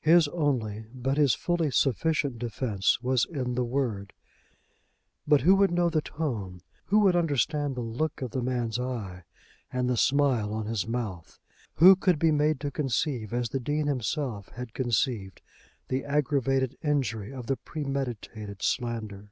[0.00, 4.14] His only, but his fully sufficient defence was in the word.
[5.28, 6.62] But who would know the tone?
[6.86, 9.24] Who would understand the look of the man's eye
[9.70, 11.38] and the smile on his mouth?
[11.74, 15.42] Who could be made to conceive, as the Dean himself had conceived,
[15.88, 19.30] the aggravated injury of the premeditated slander?